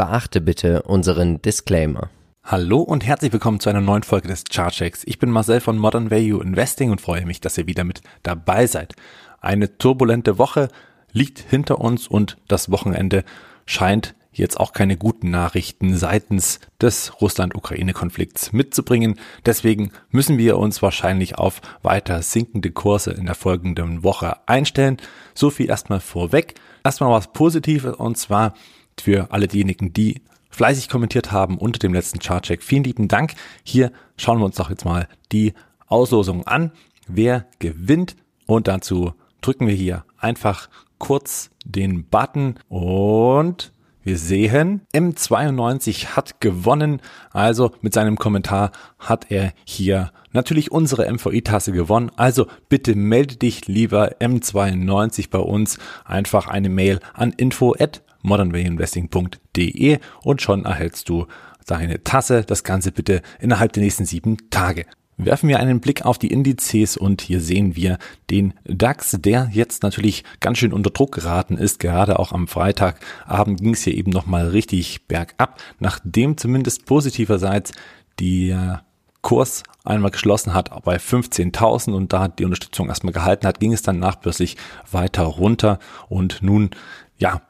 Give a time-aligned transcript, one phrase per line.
[0.00, 2.08] Beachte bitte unseren Disclaimer.
[2.42, 5.02] Hallo und herzlich willkommen zu einer neuen Folge des Chartchecks.
[5.04, 8.66] Ich bin Marcel von Modern Value Investing und freue mich, dass ihr wieder mit dabei
[8.66, 8.94] seid.
[9.42, 10.68] Eine turbulente Woche
[11.12, 13.24] liegt hinter uns und das Wochenende
[13.66, 19.20] scheint jetzt auch keine guten Nachrichten seitens des Russland-Ukraine-Konflikts mitzubringen.
[19.44, 24.96] Deswegen müssen wir uns wahrscheinlich auf weiter sinkende Kurse in der folgenden Woche einstellen.
[25.34, 26.54] So viel erstmal vorweg.
[26.84, 28.54] Erstmal was Positives und zwar
[29.00, 32.62] für alle diejenigen, die fleißig kommentiert haben unter dem letzten Chartcheck.
[32.62, 33.34] Vielen lieben Dank.
[33.62, 35.54] Hier schauen wir uns doch jetzt mal die
[35.86, 36.72] Auslosung an.
[37.06, 38.16] Wer gewinnt?
[38.46, 40.68] Und dazu drücken wir hier einfach
[40.98, 43.72] kurz den Button und
[44.02, 47.02] wir sehen, M92 hat gewonnen.
[47.32, 52.10] Also mit seinem Kommentar hat er hier natürlich unsere MVI-Tasse gewonnen.
[52.16, 55.78] Also bitte melde dich lieber M92 bei uns.
[56.06, 61.26] Einfach eine Mail an info at modernwayinvesting.de und schon erhältst du
[61.66, 62.44] deine Tasse.
[62.44, 64.86] Das Ganze bitte innerhalb der nächsten sieben Tage.
[65.24, 67.98] Werfen wir einen Blick auf die Indizes und hier sehen wir
[68.30, 71.78] den DAX, der jetzt natürlich ganz schön unter Druck geraten ist.
[71.78, 77.72] Gerade auch am Freitagabend ging es hier eben nochmal richtig bergab, nachdem zumindest positiverseits
[78.18, 78.82] der
[79.20, 83.82] Kurs einmal geschlossen hat bei 15.000 und da die Unterstützung erstmal gehalten hat, ging es
[83.82, 84.56] dann nachbörslich
[84.90, 86.70] weiter runter und nun,
[87.18, 87.42] ja,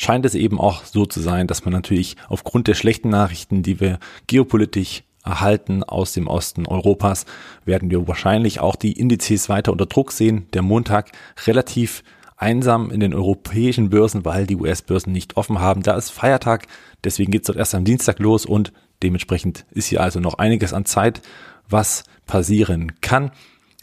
[0.00, 3.80] scheint es eben auch so zu sein, dass man natürlich aufgrund der schlechten Nachrichten, die
[3.80, 7.26] wir geopolitisch erhalten aus dem Osten Europas,
[7.66, 10.46] werden wir wahrscheinlich auch die Indizes weiter unter Druck sehen.
[10.54, 11.12] Der Montag
[11.46, 12.02] relativ
[12.38, 15.82] einsam in den europäischen Börsen, weil die US-Börsen nicht offen haben.
[15.82, 16.66] Da ist Feiertag,
[17.04, 20.72] deswegen geht es dort erst am Dienstag los und dementsprechend ist hier also noch einiges
[20.72, 21.20] an Zeit,
[21.68, 23.32] was passieren kann.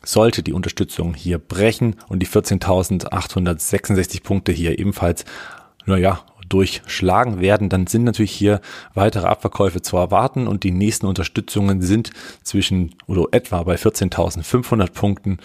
[0.03, 5.25] Sollte die Unterstützung hier brechen und die 14.866 Punkte hier ebenfalls,
[5.87, 8.61] naja, durchschlagen werden, dann sind natürlich hier
[8.93, 12.11] weitere Abverkäufe zu erwarten und die nächsten Unterstützungen sind
[12.43, 15.39] zwischen oder etwa bei 14.500 Punkten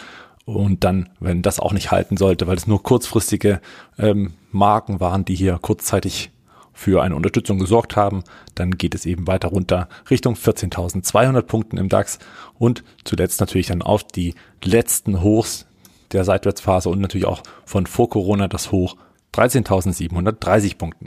[0.45, 3.61] und dann, wenn das auch nicht halten sollte, weil es nur kurzfristige
[3.99, 6.31] ähm, Marken waren, die hier kurzzeitig
[6.73, 8.25] für eine Unterstützung gesorgt haben,
[8.55, 12.19] dann geht es eben weiter runter Richtung 14.200 Punkten im DAX
[12.59, 14.35] und zuletzt natürlich dann auf die
[14.65, 15.67] letzten Hochs
[16.13, 18.97] der Seitwärtsphase und natürlich auch von vor Corona das Hoch
[19.35, 21.07] 13.730 Punkten.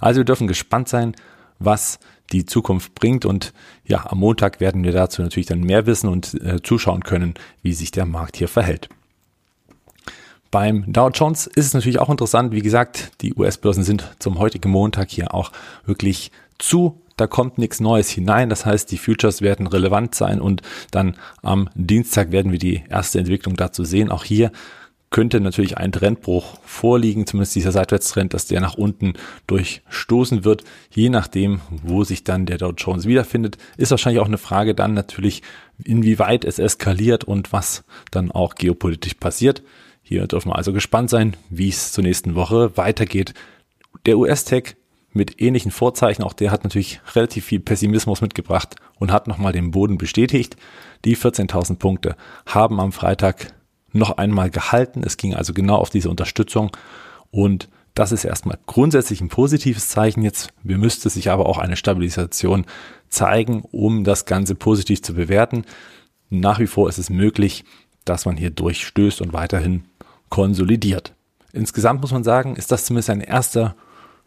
[0.00, 1.14] Also wir dürfen gespannt sein,
[1.58, 1.98] was
[2.32, 3.52] die Zukunft bringt und
[3.84, 7.72] ja, am Montag werden wir dazu natürlich dann mehr wissen und äh, zuschauen können, wie
[7.72, 8.88] sich der Markt hier verhält.
[10.50, 12.52] Beim Dow Jones ist es natürlich auch interessant.
[12.52, 15.52] Wie gesagt, die US-Börsen sind zum heutigen Montag hier auch
[15.84, 17.00] wirklich zu.
[17.16, 18.48] Da kommt nichts Neues hinein.
[18.48, 23.20] Das heißt, die Futures werden relevant sein und dann am Dienstag werden wir die erste
[23.20, 24.10] Entwicklung dazu sehen.
[24.10, 24.50] Auch hier
[25.10, 29.14] könnte natürlich ein Trendbruch vorliegen, zumindest dieser Seitwärtstrend, dass der nach unten
[29.48, 30.62] durchstoßen wird.
[30.90, 34.94] Je nachdem, wo sich dann der Dow Jones wiederfindet, ist wahrscheinlich auch eine Frage dann
[34.94, 35.42] natürlich,
[35.82, 37.82] inwieweit es eskaliert und was
[38.12, 39.62] dann auch geopolitisch passiert.
[40.02, 43.34] Hier dürfen wir also gespannt sein, wie es zur nächsten Woche weitergeht.
[44.06, 44.76] Der US-Tech
[45.12, 49.72] mit ähnlichen Vorzeichen, auch der hat natürlich relativ viel Pessimismus mitgebracht und hat nochmal den
[49.72, 50.56] Boden bestätigt.
[51.04, 52.16] Die 14.000 Punkte
[52.46, 53.52] haben am Freitag
[53.92, 55.02] noch einmal gehalten.
[55.04, 56.70] Es ging also genau auf diese Unterstützung
[57.30, 60.22] und das ist erstmal grundsätzlich ein positives Zeichen.
[60.22, 62.64] Jetzt wir müsste sich aber auch eine Stabilisation
[63.08, 65.64] zeigen, um das Ganze positiv zu bewerten.
[66.30, 67.64] Nach wie vor ist es möglich,
[68.04, 69.84] dass man hier durchstößt und weiterhin
[70.28, 71.14] konsolidiert.
[71.52, 73.74] Insgesamt muss man sagen, ist das zumindest ein erster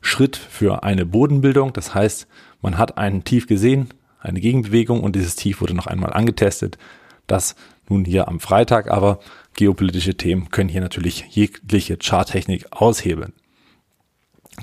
[0.01, 1.71] Schritt für eine Bodenbildung.
[1.71, 2.27] Das heißt,
[2.61, 6.77] man hat einen Tief gesehen, eine Gegenbewegung und dieses Tief wurde noch einmal angetestet.
[7.25, 7.55] Das
[7.89, 9.19] nun hier am Freitag, aber
[9.53, 13.33] geopolitische Themen können hier natürlich jegliche Charttechnik aushebeln.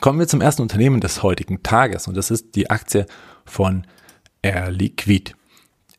[0.00, 3.06] Kommen wir zum ersten Unternehmen des heutigen Tages und das ist die Aktie
[3.44, 3.86] von
[4.42, 5.34] Air Liquid.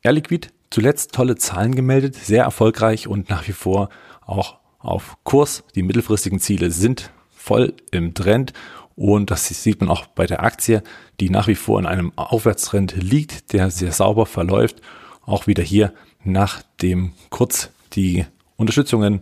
[0.01, 3.89] Air Liquid zuletzt tolle Zahlen gemeldet, sehr erfolgreich und nach wie vor
[4.21, 5.63] auch auf Kurs.
[5.75, 8.53] Die mittelfristigen Ziele sind voll im Trend
[8.95, 10.83] und das sieht man auch bei der Aktie,
[11.19, 14.81] die nach wie vor in einem Aufwärtstrend liegt, der sehr sauber verläuft.
[15.25, 15.93] Auch wieder hier
[16.23, 18.25] nachdem kurz die
[18.57, 19.21] Unterstützungen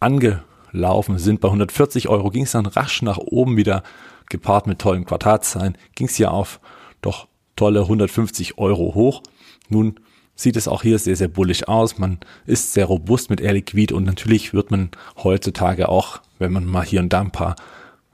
[0.00, 1.40] angelaufen sind.
[1.40, 3.82] Bei 140 Euro ging es dann rasch nach oben wieder,
[4.28, 6.60] gepaart mit tollen Quartalszahlen, ging es ja auf
[7.00, 9.22] doch tolle 150 Euro hoch.
[9.68, 10.00] Nun
[10.34, 11.98] sieht es auch hier sehr, sehr bullig aus.
[11.98, 14.90] Man ist sehr robust mit Air Liquid und natürlich wird man
[15.22, 17.56] heutzutage auch, wenn man mal hier und da ein paar,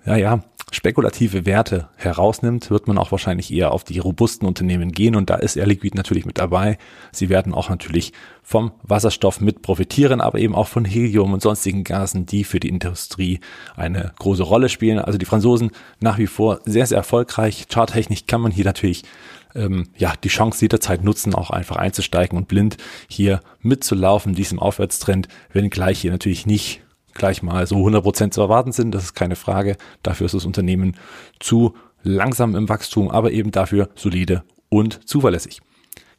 [0.06, 5.14] ja, ja, spekulative Werte herausnimmt, wird man auch wahrscheinlich eher auf die robusten Unternehmen gehen
[5.14, 6.78] und da ist Air Liquid natürlich mit dabei.
[7.12, 11.84] Sie werden auch natürlich vom Wasserstoff mit profitieren, aber eben auch von Helium und sonstigen
[11.84, 13.40] Gasen, die für die Industrie
[13.76, 14.98] eine große Rolle spielen.
[14.98, 15.70] Also die Franzosen
[16.00, 17.66] nach wie vor sehr, sehr erfolgreich.
[17.68, 19.04] Charttechnisch kann man hier natürlich
[19.54, 22.78] ähm, ja, die Chance jederzeit nutzen, auch einfach einzusteigen und blind
[23.08, 26.80] hier mitzulaufen, diesem Aufwärtstrend, wenn gleich hier natürlich nicht
[27.14, 29.76] gleich mal so 100% zu erwarten sind, das ist keine Frage.
[30.02, 30.96] Dafür ist das Unternehmen
[31.40, 35.60] zu langsam im Wachstum, aber eben dafür solide und zuverlässig.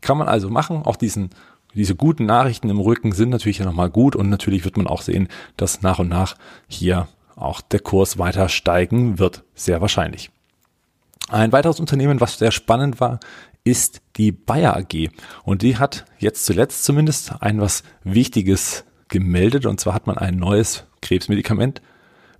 [0.01, 1.29] Kann man also machen, auch diesen
[1.75, 5.27] diese guten Nachrichten im Rücken sind natürlich nochmal gut und natürlich wird man auch sehen,
[5.57, 6.35] dass nach und nach
[6.67, 10.29] hier auch der Kurs weiter steigen wird, sehr wahrscheinlich.
[11.29, 13.19] Ein weiteres Unternehmen, was sehr spannend war,
[13.63, 15.09] ist die Bayer AG.
[15.43, 19.65] Und die hat jetzt zuletzt zumindest ein was Wichtiges gemeldet.
[19.65, 21.81] Und zwar hat man ein neues Krebsmedikament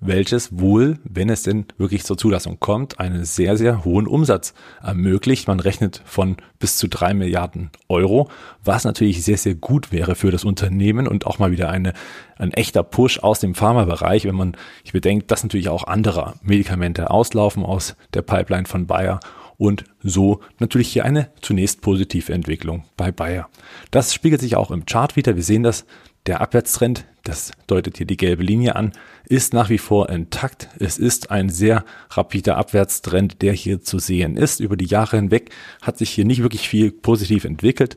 [0.05, 5.47] welches wohl, wenn es denn wirklich zur Zulassung kommt, einen sehr, sehr hohen Umsatz ermöglicht.
[5.47, 8.29] Man rechnet von bis zu drei Milliarden Euro,
[8.63, 11.93] was natürlich sehr, sehr gut wäre für das Unternehmen und auch mal wieder eine,
[12.37, 17.09] ein echter Push aus dem Pharmabereich, wenn man, ich bedenke, dass natürlich auch andere Medikamente
[17.09, 19.19] auslaufen aus der Pipeline von Bayer
[19.57, 23.47] und so natürlich hier eine zunächst positive Entwicklung bei Bayer.
[23.91, 25.35] Das spiegelt sich auch im Chart wieder.
[25.35, 25.85] Wir sehen das,
[26.25, 28.93] der Abwärtstrend, das deutet hier die gelbe Linie an,
[29.25, 30.69] ist nach wie vor intakt.
[30.79, 34.59] Es ist ein sehr rapider Abwärtstrend, der hier zu sehen ist.
[34.59, 37.95] Über die Jahre hinweg hat sich hier nicht wirklich viel positiv entwickelt.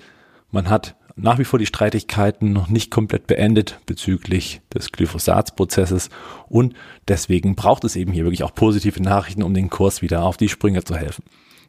[0.50, 6.10] Man hat nach wie vor die Streitigkeiten noch nicht komplett beendet bezüglich des Glyphosatsprozesses
[6.48, 6.74] und
[7.08, 10.50] deswegen braucht es eben hier wirklich auch positive Nachrichten, um den Kurs wieder auf die
[10.50, 11.24] Sprünge zu helfen.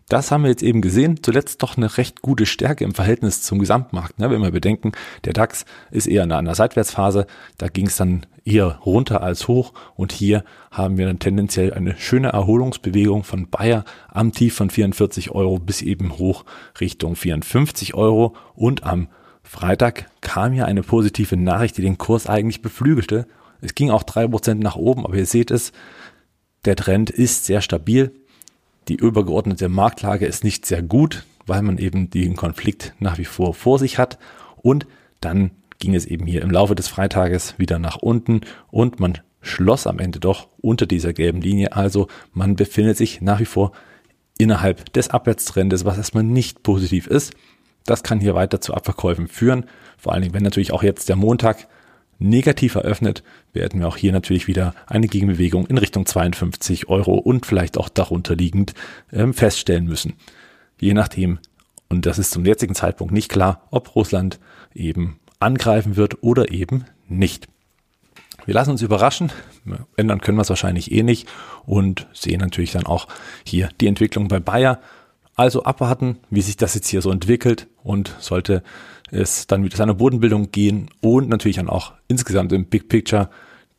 [0.09, 1.21] Das haben wir jetzt eben gesehen.
[1.21, 4.19] Zuletzt doch eine recht gute Stärke im Verhältnis zum Gesamtmarkt.
[4.19, 4.29] Ne?
[4.29, 4.93] Wenn wir bedenken,
[5.25, 7.27] der DAX ist eher in einer Seitwärtsphase.
[7.57, 9.73] Da ging es dann eher runter als hoch.
[9.95, 15.31] Und hier haben wir dann tendenziell eine schöne Erholungsbewegung von Bayer am Tief von 44
[15.31, 16.45] Euro bis eben hoch
[16.79, 18.33] Richtung 54 Euro.
[18.55, 19.09] Und am
[19.43, 23.27] Freitag kam hier eine positive Nachricht, die den Kurs eigentlich beflügelte.
[23.59, 25.73] Es ging auch drei Prozent nach oben, aber ihr seht es,
[26.63, 28.13] der Trend ist sehr stabil.
[28.87, 33.53] Die übergeordnete Marktlage ist nicht sehr gut, weil man eben den Konflikt nach wie vor
[33.53, 34.17] vor sich hat.
[34.55, 34.87] Und
[35.19, 38.41] dann ging es eben hier im Laufe des Freitages wieder nach unten
[38.71, 41.73] und man schloss am Ende doch unter dieser gelben Linie.
[41.73, 43.71] Also man befindet sich nach wie vor
[44.37, 47.33] innerhalb des Abwärtstrendes, was erstmal nicht positiv ist.
[47.85, 49.65] Das kann hier weiter zu Abverkäufen führen.
[49.97, 51.67] Vor allen Dingen, wenn natürlich auch jetzt der Montag
[52.19, 53.23] negativ eröffnet,
[53.53, 57.89] werden wir auch hier natürlich wieder eine Gegenbewegung in Richtung 52 Euro und vielleicht auch
[57.89, 58.73] darunter liegend
[59.11, 60.13] ähm, feststellen müssen.
[60.79, 61.39] Je nachdem,
[61.89, 64.39] und das ist zum jetzigen Zeitpunkt nicht klar, ob Russland
[64.73, 67.47] eben angreifen wird oder eben nicht.
[68.45, 69.31] Wir lassen uns überraschen,
[69.97, 71.27] ändern können wir es wahrscheinlich eh nicht
[71.65, 73.07] und sehen natürlich dann auch
[73.45, 74.79] hier die Entwicklung bei Bayer.
[75.35, 78.63] Also abwarten, wie sich das jetzt hier so entwickelt und sollte
[79.11, 83.29] es dann wieder zu einer Bodenbildung gehen und natürlich dann auch insgesamt im Big Picture,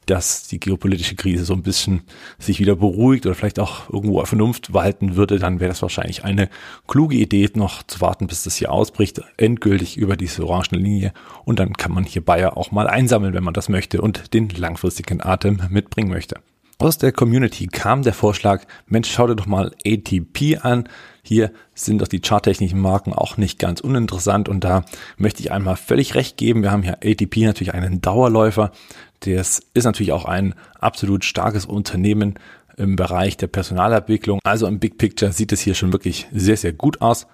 [0.07, 2.01] dass die geopolitische Krise so ein bisschen
[2.39, 6.49] sich wieder beruhigt oder vielleicht auch irgendwo Vernunft walten würde, dann wäre das wahrscheinlich eine
[6.87, 11.13] kluge Idee, noch zu warten, bis das hier ausbricht, endgültig über diese orangene Linie
[11.45, 14.49] und dann kann man hier Bayer auch mal einsammeln, wenn man das möchte und den
[14.49, 16.37] langfristigen Atem mitbringen möchte.
[16.81, 20.89] Aus der Community kam der Vorschlag, Mensch, schau dir doch mal ATP an.
[21.29, 24.87] Hier sind doch die charttechnischen Marken auch nicht ganz uninteressant und da
[25.19, 26.63] möchte ich einmal völlig recht geben.
[26.63, 28.73] Wir haben hier ATP natürlich einen Dauerläufer.
[29.21, 32.39] Das ist natürlich auch ein absolut starkes Unternehmen
[32.79, 34.41] im Bereich der Personalentwicklung.
[34.43, 37.27] Also im Big Picture sieht es hier schon wirklich sehr, sehr gut aus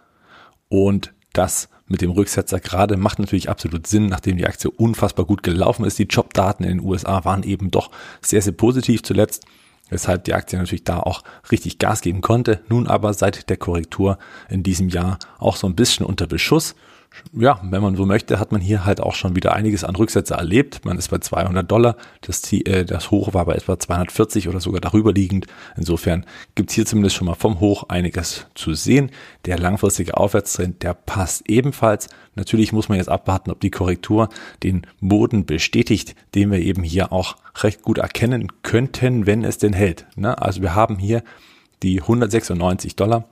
[0.69, 5.45] und das mit dem Rücksetzer gerade macht natürlich absolut Sinn, nachdem die Aktie unfassbar gut
[5.45, 6.01] gelaufen ist.
[6.01, 9.45] Die Jobdaten in den USA waren eben doch sehr, sehr positiv zuletzt,
[9.95, 12.61] weshalb die Aktie natürlich da auch richtig Gas geben konnte.
[12.69, 14.19] Nun aber seit der Korrektur
[14.51, 16.75] in diesem Jahr auch so ein bisschen unter Beschuss
[17.33, 20.35] ja, wenn man so möchte, hat man hier halt auch schon wieder einiges an Rücksätze
[20.35, 20.85] erlebt.
[20.85, 24.81] Man ist bei 200 Dollar, das, äh, das Hoch war bei etwa 240 oder sogar
[24.81, 25.47] darüber liegend.
[25.77, 29.11] Insofern gibt's hier zumindest schon mal vom Hoch einiges zu sehen.
[29.47, 32.09] Der langfristige Aufwärtstrend, der passt ebenfalls.
[32.35, 34.29] Natürlich muss man jetzt abwarten, ob die Korrektur
[34.63, 39.73] den Boden bestätigt, den wir eben hier auch recht gut erkennen könnten, wenn es denn
[39.73, 40.07] hält.
[40.17, 40.41] Ne?
[40.41, 41.23] Also wir haben hier
[41.83, 43.29] die 196 Dollar.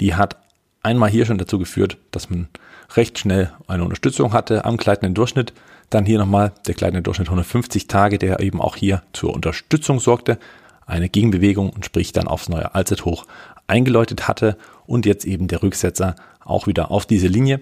[0.00, 0.36] Die hat
[0.82, 2.48] einmal hier schon dazu geführt, dass man
[2.96, 5.52] recht schnell eine Unterstützung hatte am gleitenden Durchschnitt.
[5.90, 10.38] Dann hier nochmal der gleitende Durchschnitt 150 Tage, der eben auch hier zur Unterstützung sorgte.
[10.86, 13.26] Eine Gegenbewegung und sprich dann aufs neue Allzeithoch
[13.66, 17.60] eingeläutet hatte und jetzt eben der Rücksetzer auch wieder auf diese Linie.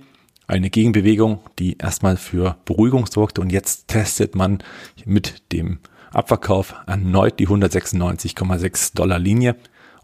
[0.48, 4.58] Eine Gegenbewegung, die erstmal für Beruhigung sorgte und jetzt testet man
[5.04, 5.78] mit dem
[6.12, 9.56] Abverkauf erneut die 196,6 Dollar Linie.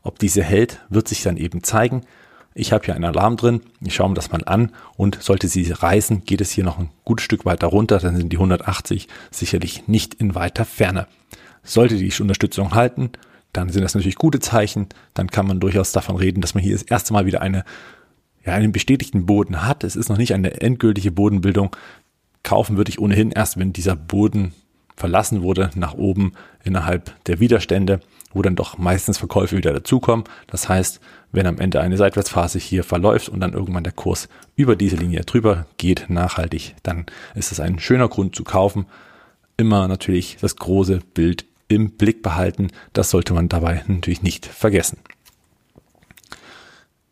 [0.02, 2.02] Ob diese hält, wird sich dann eben zeigen.
[2.54, 5.70] Ich habe hier einen Alarm drin, ich schaue mir das mal an und sollte sie
[5.70, 9.86] reißen, geht es hier noch ein gutes Stück weiter runter, dann sind die 180 sicherlich
[9.86, 11.06] nicht in weiter Ferne.
[11.62, 13.10] Sollte die Unterstützung halten,
[13.52, 16.72] dann sind das natürlich gute Zeichen, dann kann man durchaus davon reden, dass man hier
[16.72, 17.64] das erste Mal wieder eine,
[18.44, 19.84] ja, einen bestätigten Boden hat.
[19.84, 21.74] Es ist noch nicht eine endgültige Bodenbildung.
[22.42, 24.52] Kaufen würde ich ohnehin erst, wenn dieser Boden
[24.96, 26.32] verlassen wurde, nach oben
[26.64, 28.00] innerhalb der Widerstände,
[28.32, 30.24] wo dann doch meistens Verkäufe wieder dazukommen.
[30.46, 31.00] Das heißt,
[31.32, 35.20] wenn am Ende eine Seitwärtsphase hier verläuft und dann irgendwann der Kurs über diese Linie
[35.20, 38.86] drüber geht, nachhaltig, dann ist es ein schöner Grund zu kaufen.
[39.56, 42.68] Immer natürlich das große Bild im Blick behalten.
[42.92, 44.98] Das sollte man dabei natürlich nicht vergessen.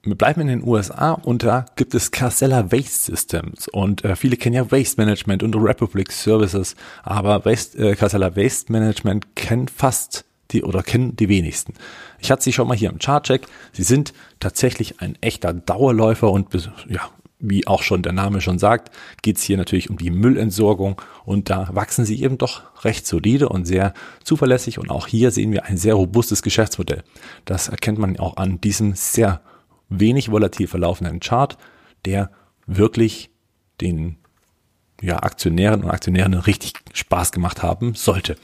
[0.06, 4.36] Wir bleiben in den USA und da gibt es Casella Waste Systems und äh, viele
[4.36, 10.24] kennen ja Waste Management und Republic Services, aber Waste, äh, Casella Waste Management kennt fast
[10.50, 11.74] die oder kennen die wenigsten.
[12.18, 13.46] Ich hatte sie schon mal hier im Chartcheck.
[13.72, 16.48] Sie sind tatsächlich ein echter Dauerläufer und
[16.88, 21.00] ja, wie auch schon der Name schon sagt, geht es hier natürlich um die Müllentsorgung
[21.24, 23.92] und da wachsen sie eben doch recht solide und sehr
[24.24, 27.02] zuverlässig und auch hier sehen wir ein sehr robustes Geschäftsmodell.
[27.44, 29.42] Das erkennt man auch an diesem sehr
[29.88, 31.58] wenig volatil verlaufenden Chart,
[32.04, 32.30] der
[32.66, 33.30] wirklich
[33.80, 34.16] den
[35.02, 38.36] ja, Aktionären und Aktionärinnen richtig Spaß gemacht haben sollte.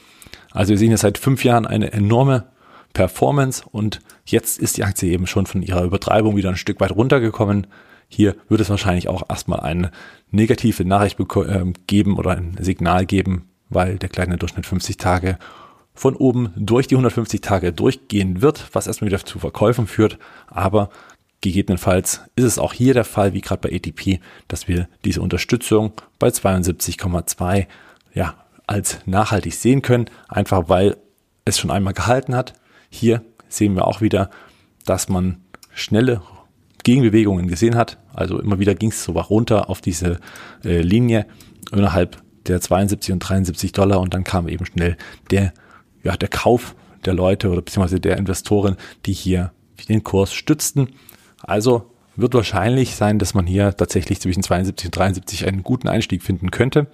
[0.53, 2.45] Also wir sehen jetzt seit fünf Jahren eine enorme
[2.93, 6.91] Performance und jetzt ist die Aktie eben schon von ihrer Übertreibung wieder ein Stück weit
[6.91, 7.67] runtergekommen.
[8.07, 9.91] Hier wird es wahrscheinlich auch erstmal eine
[10.29, 15.39] negative Nachricht ähm, geben oder ein Signal geben, weil der kleine Durchschnitt 50 Tage
[15.95, 20.19] von oben durch die 150 Tage durchgehen wird, was erstmal wieder zu Verkäufen führt.
[20.47, 20.89] Aber
[21.41, 25.93] gegebenenfalls ist es auch hier der Fall, wie gerade bei ATP, dass wir diese Unterstützung
[26.19, 27.65] bei 72,2
[28.13, 28.35] ja,
[28.67, 30.97] als nachhaltig sehen können, einfach weil
[31.45, 32.53] es schon einmal gehalten hat.
[32.89, 34.29] Hier sehen wir auch wieder,
[34.85, 35.41] dass man
[35.73, 36.21] schnelle
[36.83, 37.97] Gegenbewegungen gesehen hat.
[38.13, 40.19] Also immer wieder ging es so runter auf diese
[40.63, 41.25] äh, Linie
[41.71, 44.97] innerhalb der 72 und 73 Dollar und dann kam eben schnell
[45.31, 45.53] der,
[46.03, 49.51] ja, der Kauf der Leute oder beziehungsweise der Investoren, die hier
[49.89, 50.89] den Kurs stützten.
[51.41, 56.21] Also wird wahrscheinlich sein, dass man hier tatsächlich zwischen 72 und 73 einen guten Einstieg
[56.21, 56.87] finden könnte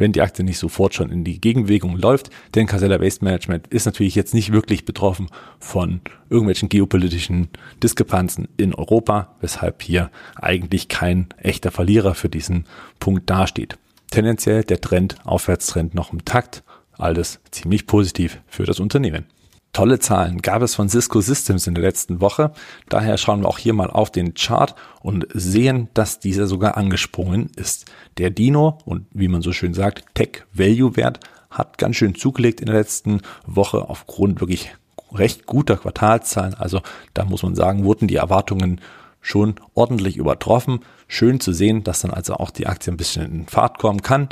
[0.00, 2.30] wenn die Aktie nicht sofort schon in die Gegenbewegung läuft.
[2.54, 5.28] Denn Casella Waste Management ist natürlich jetzt nicht wirklich betroffen
[5.58, 7.48] von irgendwelchen geopolitischen
[7.82, 12.64] Diskrepanzen in Europa, weshalb hier eigentlich kein echter Verlierer für diesen
[12.98, 13.76] Punkt dasteht.
[14.10, 19.26] Tendenziell der Trend, Aufwärtstrend noch im Takt, alles ziemlich positiv für das Unternehmen.
[19.72, 22.52] Tolle Zahlen gab es von Cisco Systems in der letzten Woche.
[22.88, 27.50] Daher schauen wir auch hier mal auf den Chart und sehen, dass dieser sogar angesprungen
[27.54, 27.86] ist.
[28.18, 32.60] Der Dino und wie man so schön sagt, Tech Value Wert hat ganz schön zugelegt
[32.60, 34.72] in der letzten Woche aufgrund wirklich
[35.12, 36.54] recht guter Quartalszahlen.
[36.54, 36.80] Also
[37.14, 38.80] da muss man sagen, wurden die Erwartungen
[39.20, 40.80] schon ordentlich übertroffen.
[41.06, 44.28] Schön zu sehen, dass dann also auch die Aktie ein bisschen in Fahrt kommen kann.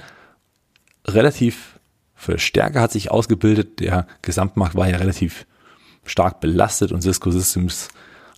[1.07, 1.78] Relativ
[2.19, 3.79] für Stärke hat sich ausgebildet.
[3.79, 5.47] Der Gesamtmarkt war ja relativ
[6.05, 7.89] stark belastet und Cisco Systems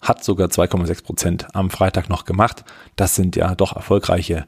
[0.02, 2.64] hat sogar 2,6 Prozent am Freitag noch gemacht.
[2.96, 4.46] Das sind ja doch erfolgreiche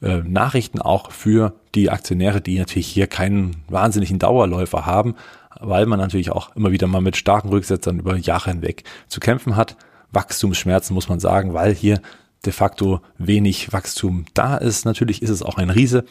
[0.00, 5.14] äh, Nachrichten auch für die Aktionäre, die natürlich hier keinen wahnsinnigen Dauerläufer haben,
[5.60, 9.56] weil man natürlich auch immer wieder mal mit starken Rücksetzern über Jahre hinweg zu kämpfen
[9.56, 9.76] hat.
[10.10, 12.00] Wachstumsschmerzen muss man sagen, weil hier
[12.46, 14.86] de facto wenig Wachstum da ist.
[14.86, 16.06] Natürlich ist es auch ein Riese.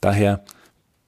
[0.00, 0.44] Daher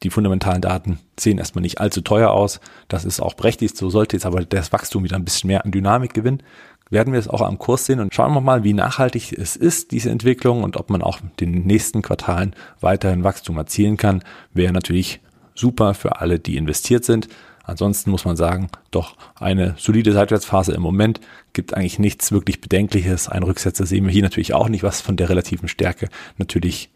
[0.05, 2.61] die fundamentalen Daten sehen erstmal nicht allzu teuer aus.
[2.89, 3.75] Das ist auch prächtig.
[3.75, 6.43] So sollte jetzt aber das Wachstum wieder ein bisschen mehr an Dynamik gewinnen.
[6.91, 9.91] Werden wir es auch am Kurs sehen und schauen wir mal, wie nachhaltig es ist,
[9.91, 15.21] diese Entwicklung und ob man auch den nächsten Quartalen weiterhin Wachstum erzielen kann, wäre natürlich
[15.55, 17.29] super für alle, die investiert sind.
[17.63, 21.21] Ansonsten muss man sagen, doch eine solide Seitwärtsphase im Moment
[21.55, 23.31] gibt eigentlich nichts wirklich Bedenkliches.
[23.31, 26.91] Ein Rücksetzer sehen wir hier natürlich auch nicht, was von der relativen Stärke natürlich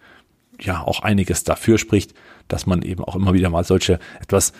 [0.60, 2.14] ja auch einiges dafür spricht,
[2.48, 4.52] dass man eben auch immer wieder mal solche etwas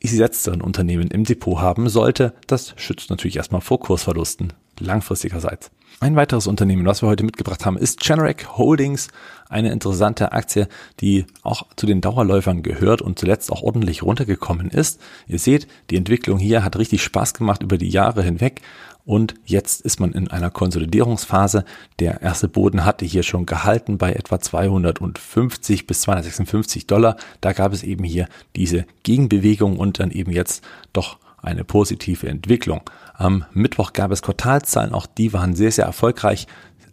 [0.00, 2.34] gesetzteren Unternehmen im Depot haben sollte.
[2.46, 5.70] Das schützt natürlich erstmal vor Kursverlusten langfristigerseits.
[6.00, 9.08] Ein weiteres Unternehmen, was wir heute mitgebracht haben, ist Generac Holdings,
[9.48, 10.68] eine interessante Aktie,
[11.00, 15.00] die auch zu den Dauerläufern gehört und zuletzt auch ordentlich runtergekommen ist.
[15.26, 18.62] Ihr seht, die Entwicklung hier hat richtig Spaß gemacht über die Jahre hinweg
[19.08, 21.64] und jetzt ist man in einer Konsolidierungsphase.
[21.98, 27.16] Der erste Boden hatte hier schon gehalten bei etwa 250 bis 256 Dollar.
[27.40, 32.82] Da gab es eben hier diese Gegenbewegung und dann eben jetzt doch eine positive Entwicklung.
[33.18, 36.46] Am Mittwoch gab es Quartalszahlen, auch die waren sehr, sehr erfolgreich.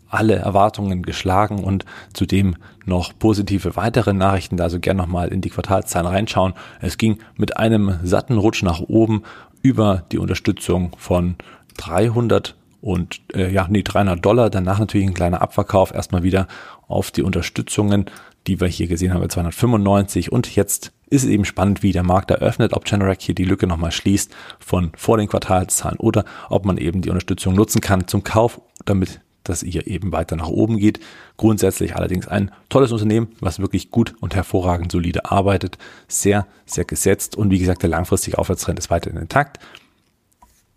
[0.10, 6.08] Alle Erwartungen geschlagen und zudem noch positive weitere Nachrichten, also gern nochmal in die Quartalszahlen
[6.08, 6.53] reinschauen.
[6.82, 9.22] Es ging mit einem satten Rutsch nach oben
[9.62, 11.36] über die Unterstützung von
[11.77, 12.55] 300
[12.86, 14.51] und äh, ja, nee, 300 Dollar.
[14.51, 16.48] Danach natürlich ein kleiner Abverkauf, erstmal wieder
[16.88, 18.06] auf die Unterstützungen,
[18.46, 20.32] die wir hier gesehen haben, bei 295.
[20.32, 23.65] Und jetzt ist es eben spannend, wie der Markt eröffnet, ob Generac hier die Lücke
[23.65, 28.24] nochmal schließt von vor den Quartalszahlen oder ob man eben die Unterstützung nutzen kann zum
[28.24, 31.00] Kauf, damit das hier eben weiter nach oben geht.
[31.38, 37.36] Grundsätzlich allerdings ein tolles Unternehmen, was wirklich gut und hervorragend solide arbeitet, sehr, sehr gesetzt
[37.36, 39.58] und wie gesagt, der langfristige Aufwärtstrend ist weiterhin intakt.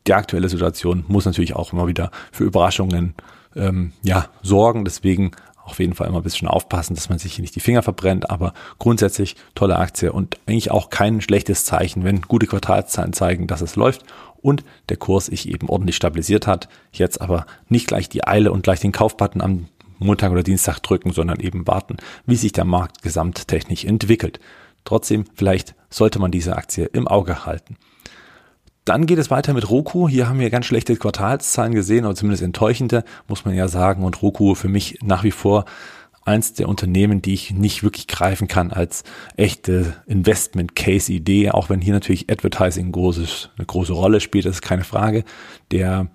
[0.08, 3.14] Die aktuelle Situation muss natürlich auch immer wieder für Überraschungen
[3.54, 4.84] ähm, ja, sorgen.
[4.86, 5.32] Deswegen
[5.64, 8.30] auf jeden Fall immer ein bisschen aufpassen, dass man sich hier nicht die Finger verbrennt,
[8.30, 13.60] aber grundsätzlich tolle Aktie und eigentlich auch kein schlechtes Zeichen, wenn gute Quartalszahlen zeigen, dass
[13.60, 14.04] es läuft
[14.40, 16.70] und der Kurs sich eben ordentlich stabilisiert hat.
[16.90, 21.12] Jetzt aber nicht gleich die Eile und gleich den Kaufbutton am Montag oder Dienstag drücken,
[21.12, 24.40] sondern eben warten, wie sich der Markt gesamttechnisch entwickelt.
[24.84, 27.76] Trotzdem, vielleicht sollte man diese Aktie im Auge halten.
[28.88, 30.08] Dann geht es weiter mit Roku.
[30.08, 34.02] Hier haben wir ganz schlechte Quartalszahlen gesehen, oder zumindest enttäuschende, muss man ja sagen.
[34.02, 35.66] Und Roku für mich nach wie vor
[36.24, 39.04] eins der Unternehmen, die ich nicht wirklich greifen kann als
[39.36, 44.84] echte Investment-Case-Idee, auch wenn hier natürlich Advertising großes, eine große Rolle spielt, das ist keine
[44.84, 45.24] Frage.
[45.70, 46.08] Der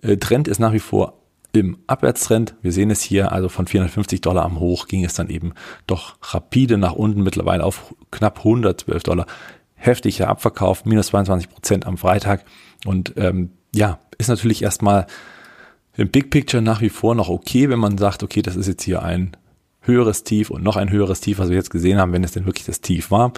[0.00, 1.20] äh, Trend ist nach wie vor
[1.52, 2.54] im Abwärtstrend.
[2.62, 5.54] Wir sehen es hier, also von 450 Dollar am Hoch ging es dann eben
[5.88, 9.26] doch rapide nach unten, mittlerweile auf knapp 112 Dollar
[9.80, 12.44] heftiger Abverkauf, minus 22 Prozent am Freitag.
[12.84, 15.06] Und ähm, ja, ist natürlich erstmal
[15.96, 18.82] im Big Picture nach wie vor noch okay, wenn man sagt, okay, das ist jetzt
[18.84, 19.36] hier ein
[19.80, 22.46] höheres Tief und noch ein höheres Tief, was wir jetzt gesehen haben, wenn es denn
[22.46, 23.32] wirklich das Tief war.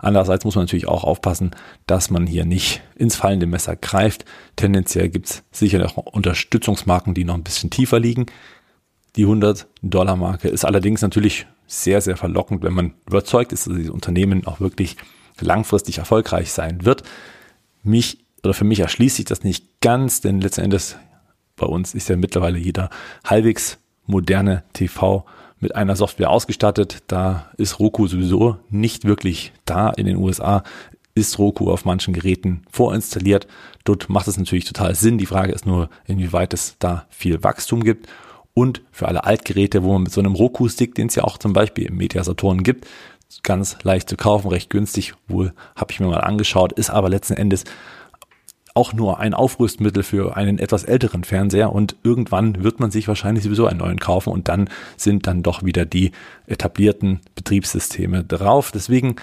[0.00, 1.52] Andererseits muss man natürlich auch aufpassen,
[1.86, 4.24] dass man hier nicht ins fallende Messer greift.
[4.56, 8.26] Tendenziell gibt es sicher auch Unterstützungsmarken, die noch ein bisschen tiefer liegen.
[9.16, 14.46] Die 100-Dollar-Marke ist allerdings natürlich sehr, sehr verlockend, wenn man überzeugt ist, dass dieses Unternehmen
[14.46, 14.96] auch wirklich
[15.40, 17.02] langfristig erfolgreich sein wird.
[17.82, 20.96] Mich oder für mich erschließt sich das nicht ganz, denn letzten Endes
[21.56, 22.90] bei uns ist ja mittlerweile jeder
[23.24, 25.24] halbwegs moderne TV
[25.60, 27.02] mit einer Software ausgestattet.
[27.06, 29.90] Da ist Roku sowieso nicht wirklich da.
[29.90, 30.62] In den USA
[31.14, 33.46] ist Roku auf manchen Geräten vorinstalliert.
[33.84, 35.18] Dort macht es natürlich total Sinn.
[35.18, 38.08] Die Frage ist nur, inwieweit es da viel Wachstum gibt.
[38.52, 41.52] Und für alle Altgeräte, wo man mit so einem Roku-Stick, den es ja auch zum
[41.52, 42.86] Beispiel im Mediasaturn gibt,
[43.42, 47.34] ganz leicht zu kaufen, recht günstig, wohl habe ich mir mal angeschaut, ist aber letzten
[47.34, 47.64] Endes
[48.74, 53.44] auch nur ein Aufrüstmittel für einen etwas älteren Fernseher und irgendwann wird man sich wahrscheinlich
[53.44, 56.10] sowieso einen neuen kaufen und dann sind dann doch wieder die
[56.46, 58.72] etablierten Betriebssysteme drauf.
[58.72, 59.14] Deswegen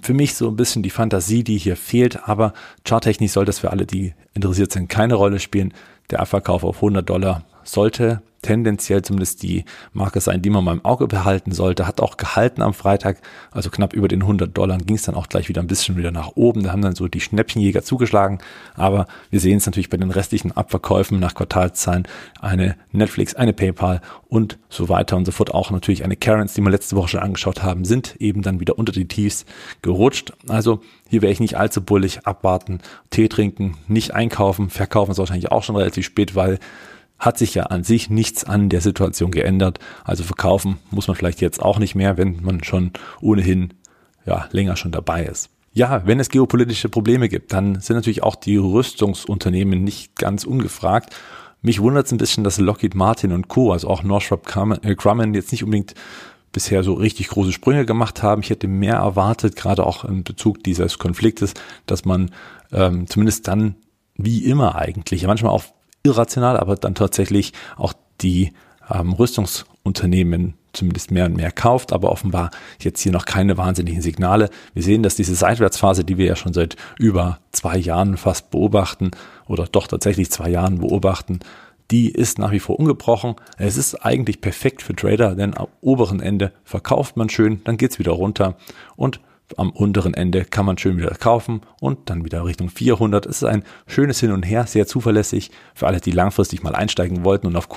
[0.00, 2.54] für mich so ein bisschen die Fantasie, die hier fehlt, aber
[2.86, 5.74] charttechnisch soll das für alle, die interessiert sind, keine Rolle spielen.
[6.10, 10.84] Der Abverkauf auf 100 Dollar sollte tendenziell zumindest die Marke sein, die man mal im
[10.84, 11.84] Auge behalten sollte.
[11.84, 13.18] Hat auch gehalten am Freitag,
[13.50, 16.12] also knapp über den 100 Dollar, ging es dann auch gleich wieder ein bisschen wieder
[16.12, 16.62] nach oben.
[16.62, 18.38] Da haben dann so die Schnäppchenjäger zugeschlagen.
[18.74, 22.06] Aber wir sehen es natürlich bei den restlichen Abverkäufen nach Quartalszahlen.
[22.40, 25.52] Eine Netflix, eine PayPal und so weiter und so fort.
[25.52, 28.78] Auch natürlich eine Karens, die wir letzte Woche schon angeschaut haben, sind eben dann wieder
[28.78, 29.44] unter die Tiefs
[29.82, 30.32] gerutscht.
[30.46, 32.78] Also hier wäre ich nicht allzu bullig, abwarten,
[33.10, 36.60] Tee trinken, nicht einkaufen, verkaufen ist wahrscheinlich auch schon relativ spät, weil
[37.18, 39.78] hat sich ja an sich nichts an der Situation geändert.
[40.04, 43.74] Also verkaufen muss man vielleicht jetzt auch nicht mehr, wenn man schon ohnehin
[44.26, 45.50] ja, länger schon dabei ist.
[45.72, 51.14] Ja, wenn es geopolitische Probleme gibt, dann sind natürlich auch die Rüstungsunternehmen nicht ganz ungefragt.
[51.60, 54.46] Mich wundert es ein bisschen, dass Lockheed Martin und Co., also auch Northrop
[54.82, 55.94] äh, Grumman, jetzt nicht unbedingt
[56.52, 58.40] bisher so richtig große Sprünge gemacht haben.
[58.40, 61.52] Ich hätte mehr erwartet, gerade auch in Bezug dieses Konfliktes,
[61.84, 62.30] dass man
[62.72, 63.74] ähm, zumindest dann
[64.14, 65.64] wie immer eigentlich, manchmal auch
[66.06, 68.52] irrational, aber dann tatsächlich auch die
[68.90, 74.50] ähm, Rüstungsunternehmen zumindest mehr und mehr kauft, aber offenbar jetzt hier noch keine wahnsinnigen Signale.
[74.74, 79.10] Wir sehen, dass diese Seitwärtsphase, die wir ja schon seit über zwei Jahren fast beobachten
[79.46, 81.40] oder doch tatsächlich zwei Jahren beobachten,
[81.90, 83.36] die ist nach wie vor ungebrochen.
[83.58, 87.98] Es ist eigentlich perfekt für Trader, denn am oberen Ende verkauft man schön, dann geht's
[87.98, 88.56] wieder runter
[88.96, 89.20] und
[89.56, 93.26] am unteren Ende kann man schön wieder kaufen und dann wieder Richtung 400.
[93.26, 97.24] Es ist ein schönes Hin und Her, sehr zuverlässig für alle, die langfristig mal einsteigen
[97.24, 97.68] wollten und auf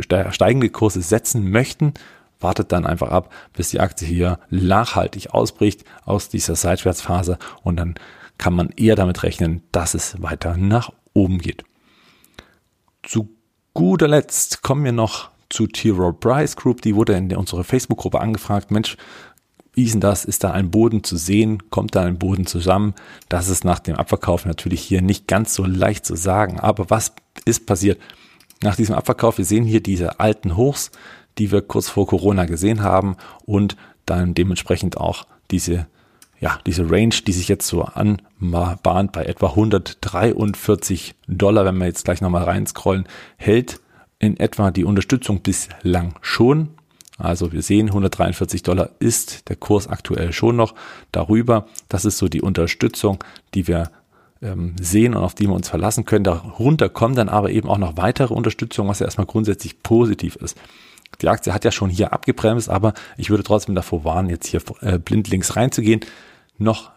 [0.00, 1.94] steigende Kurse setzen möchten.
[2.40, 7.94] Wartet dann einfach ab, bis die Aktie hier nachhaltig ausbricht aus dieser Seitwärtsphase und dann
[8.36, 11.64] kann man eher damit rechnen, dass es weiter nach oben geht.
[13.02, 13.28] Zu
[13.74, 16.82] guter Letzt kommen wir noch zu T-Rowe Price Group.
[16.82, 18.70] Die wurde in unserer Facebook-Gruppe angefragt.
[18.70, 18.96] Mensch,
[19.74, 20.24] wie ist denn das?
[20.24, 21.70] Ist da ein Boden zu sehen?
[21.70, 22.94] Kommt da ein Boden zusammen?
[23.28, 26.60] Das ist nach dem Abverkauf natürlich hier nicht ganz so leicht zu sagen.
[26.60, 27.12] Aber was
[27.46, 27.98] ist passiert
[28.62, 29.38] nach diesem Abverkauf?
[29.38, 30.90] Wir sehen hier diese alten Hochs,
[31.38, 35.86] die wir kurz vor Corona gesehen haben und dann dementsprechend auch diese
[36.42, 42.04] ja, diese Range, die sich jetzt so anbahnt bei etwa 143 Dollar, wenn wir jetzt
[42.04, 43.06] gleich nochmal reinscrollen,
[43.36, 43.80] hält
[44.18, 46.70] in etwa die Unterstützung bislang schon.
[47.18, 50.74] Also wir sehen, 143 Dollar ist der Kurs aktuell schon noch
[51.12, 51.66] darüber.
[51.88, 53.22] Das ist so die Unterstützung,
[53.54, 53.90] die wir
[54.40, 56.24] ähm, sehen und auf die wir uns verlassen können.
[56.24, 60.56] Darunter kommen dann aber eben auch noch weitere Unterstützung, was ja erstmal grundsätzlich positiv ist.
[61.20, 64.62] Die Aktie hat ja schon hier abgebremst, aber ich würde trotzdem davor warnen, jetzt hier
[64.80, 66.00] äh, blindlings reinzugehen.
[66.58, 66.91] Noch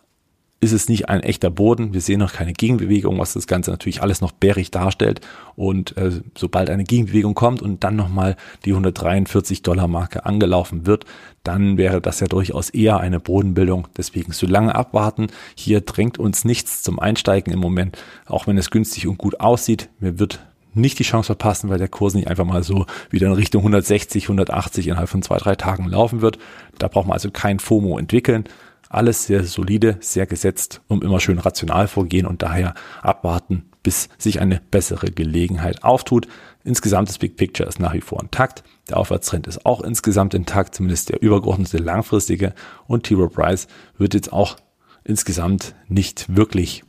[0.66, 1.94] ist es nicht ein echter Boden.
[1.94, 5.22] Wir sehen noch keine Gegenbewegung, was das Ganze natürlich alles noch bärig darstellt.
[5.56, 11.06] Und äh, sobald eine Gegenbewegung kommt und dann nochmal die 143 Dollar Marke angelaufen wird,
[11.44, 13.88] dann wäre das ja durchaus eher eine Bodenbildung.
[13.96, 15.28] Deswegen so lange abwarten.
[15.54, 19.90] Hier drängt uns nichts zum Einsteigen im Moment, auch wenn es günstig und gut aussieht.
[20.00, 20.40] Mir wird
[20.74, 24.24] nicht die Chance verpassen, weil der Kurs nicht einfach mal so wieder in Richtung 160,
[24.26, 26.40] 180 innerhalb von zwei, drei Tagen laufen wird.
[26.80, 28.46] Da braucht man also kein FOMO entwickeln.
[28.90, 34.40] Alles sehr solide, sehr gesetzt, um immer schön rational vorgehen und daher abwarten, bis sich
[34.40, 36.28] eine bessere Gelegenheit auftut.
[36.64, 38.64] Insgesamt das Big Picture ist nach wie vor intakt.
[38.90, 42.54] Der Aufwärtstrend ist auch insgesamt intakt, zumindest der übergeordnete langfristige.
[42.88, 43.16] Und T.
[43.16, 43.68] Rowe Price
[43.98, 44.58] wird jetzt auch
[45.04, 46.84] insgesamt nicht wirklich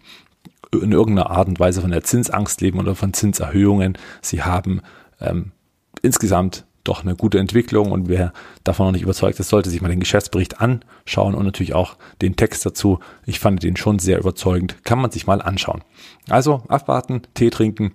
[0.73, 3.97] in irgendeiner Art und Weise von der Zinsangst leben oder von Zinserhöhungen.
[4.21, 4.83] Sie haben
[5.21, 5.53] ähm,
[6.03, 8.33] insgesamt doch eine gute Entwicklung und wer
[8.65, 12.37] davon noch nicht überzeugt ist, sollte sich mal den Geschäftsbericht anschauen und natürlich auch den
[12.37, 13.01] Text dazu.
[13.25, 14.77] Ich fand den schon sehr überzeugend.
[14.85, 15.83] Kann man sich mal anschauen.
[16.29, 17.93] Also abwarten, Tee trinken,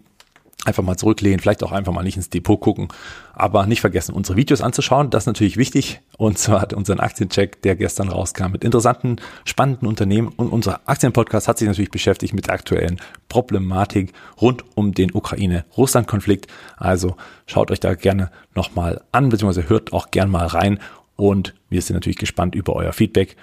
[0.65, 2.89] einfach mal zurücklehnen, vielleicht auch einfach mal nicht ins Depot gucken,
[3.33, 6.01] aber nicht vergessen, unsere Videos anzuschauen, das ist natürlich wichtig.
[6.17, 10.27] Und zwar hat unseren Aktiencheck, der gestern rauskam, mit interessanten, spannenden Unternehmen.
[10.29, 16.47] Und unser Aktienpodcast hat sich natürlich beschäftigt mit der aktuellen Problematik rund um den Ukraine-Russland-Konflikt,
[16.77, 17.15] also
[17.47, 20.79] schaut euch da gerne nochmal an, beziehungsweise hört auch gerne mal rein.
[21.15, 23.35] Und wir sind natürlich gespannt über euer Feedback.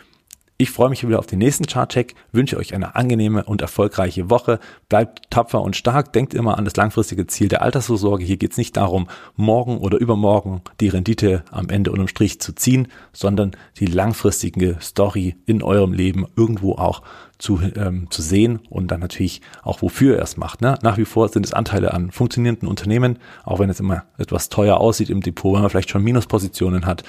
[0.61, 4.59] Ich freue mich wieder auf den nächsten Chartcheck, wünsche euch eine angenehme und erfolgreiche Woche.
[4.89, 8.25] Bleibt tapfer und stark, denkt immer an das langfristige Ziel der Altersvorsorge.
[8.25, 12.57] Hier geht es nicht darum, morgen oder übermorgen die Rendite am Ende unterm Strich zu
[12.57, 17.03] ziehen, sondern die langfristige Story in eurem Leben irgendwo auch
[17.39, 20.61] zu, ähm, zu sehen und dann natürlich auch wofür er es macht.
[20.61, 20.77] Ne?
[20.83, 24.79] Nach wie vor sind es Anteile an funktionierenden Unternehmen, auch wenn es immer etwas teuer
[24.79, 27.05] aussieht im Depot, wenn man vielleicht schon Minuspositionen hat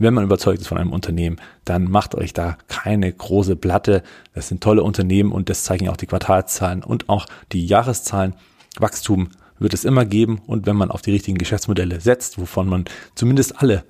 [0.00, 4.02] wenn man überzeugt ist von einem Unternehmen, dann macht euch da keine große Platte.
[4.34, 8.34] Das sind tolle Unternehmen und das zeigen auch die Quartalszahlen und auch die Jahreszahlen.
[8.78, 12.86] Wachstum wird es immer geben und wenn man auf die richtigen Geschäftsmodelle setzt, wovon man
[13.14, 13.84] zumindest alle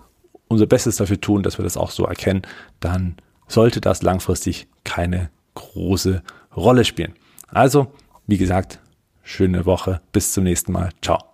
[0.49, 2.43] unser Bestes dafür tun, dass wir das auch so erkennen,
[2.81, 3.15] dann
[3.47, 6.23] sollte das langfristig keine große
[6.57, 7.15] Rolle spielen.
[7.49, 7.93] Also,
[8.27, 8.81] wie gesagt,
[9.23, 10.91] schöne Woche, bis zum nächsten Mal.
[11.03, 11.30] Ciao.